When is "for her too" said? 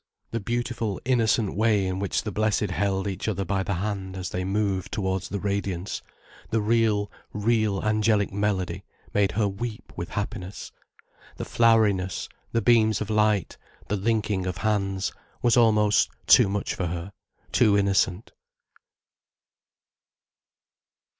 16.73-17.77